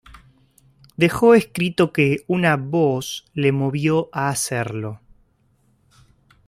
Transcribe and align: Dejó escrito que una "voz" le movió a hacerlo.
Dejó 0.97 1.35
escrito 1.35 1.93
que 1.93 2.23
una 2.25 2.55
"voz" 2.57 3.27
le 3.35 3.51
movió 3.51 4.09
a 4.11 4.29
hacerlo. 4.29 4.99